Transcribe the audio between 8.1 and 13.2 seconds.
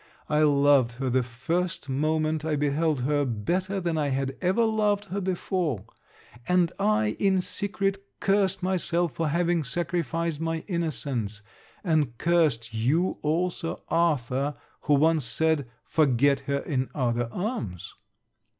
cursed myself for having sacrificed my innocence, and cursed you